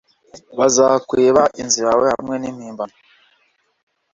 bazakwiba 0.57 1.43
inzu 1.61 1.79
yawe 1.87 2.05
hamwe 2.13 2.35
nimpimbano 2.37 2.95